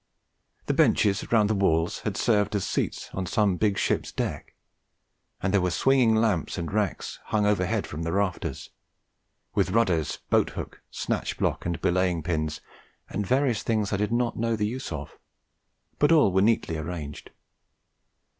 [0.65, 4.55] The benches round the walls had served as seats on some big ship's deck;
[5.43, 8.71] and there were swinging lamps and racks hung overhead from the rafters,
[9.53, 12.61] with rudders, boat hook, snatch block, belaying pins,
[13.09, 15.19] and various things I did not know the use of;
[15.99, 17.29] but all were neatly arranged.